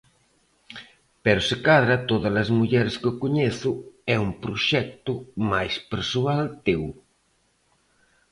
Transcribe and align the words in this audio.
Pero 1.23 1.41
se 1.49 1.55
cadra 1.67 2.03
Tódalas 2.09 2.49
mulleres 2.59 2.95
que 3.01 3.11
coñezo 3.21 3.71
é 4.13 4.15
un 4.25 4.31
proxecto 4.43 5.13
máis 5.51 5.73
persoal 5.91 6.43
teu. 6.65 6.83